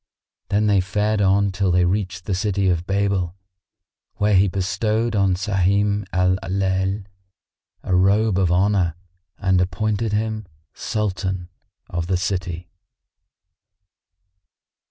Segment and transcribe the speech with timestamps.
[0.49, 3.35] Then they fared on till they reached the city of Babel,
[4.15, 7.05] where he bestowed on Sahim Al Layl
[7.83, 8.95] a robe of honour
[9.37, 11.49] and appointed him Sultan
[11.87, 12.67] of the city.